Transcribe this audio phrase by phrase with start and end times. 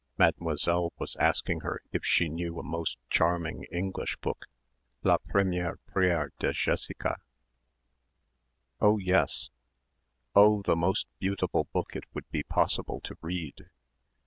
[0.17, 4.47] Mademoiselle was asking her if she knew a most charming English book...
[5.03, 7.17] "La Première Prière de Jessica"?
[8.79, 9.51] "Oh yes."
[10.33, 13.69] "Oh, the most beautiful book it would be possible to read."